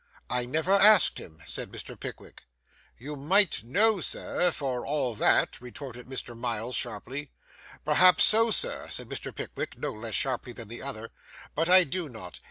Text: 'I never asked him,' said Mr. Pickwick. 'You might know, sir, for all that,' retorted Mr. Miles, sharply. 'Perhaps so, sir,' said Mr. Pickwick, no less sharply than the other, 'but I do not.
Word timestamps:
'I 0.31 0.47
never 0.47 0.71
asked 0.71 1.19
him,' 1.19 1.43
said 1.45 1.69
Mr. 1.71 1.95
Pickwick. 1.95 2.45
'You 2.97 3.15
might 3.15 3.63
know, 3.63 4.01
sir, 4.01 4.49
for 4.49 4.83
all 4.83 5.13
that,' 5.13 5.61
retorted 5.61 6.07
Mr. 6.07 6.35
Miles, 6.35 6.75
sharply. 6.75 7.29
'Perhaps 7.85 8.23
so, 8.23 8.49
sir,' 8.49 8.89
said 8.89 9.07
Mr. 9.09 9.31
Pickwick, 9.31 9.77
no 9.77 9.91
less 9.93 10.15
sharply 10.15 10.53
than 10.53 10.69
the 10.69 10.81
other, 10.81 11.11
'but 11.53 11.69
I 11.69 11.83
do 11.83 12.09
not. 12.09 12.39